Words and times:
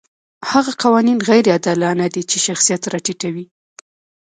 هغه 0.51 0.71
قوانین 0.83 1.19
غیر 1.29 1.45
عادلانه 1.53 2.05
دي 2.13 2.23
چې 2.29 2.37
شخصیت 2.47 2.81
راټیټوي. 2.93 3.45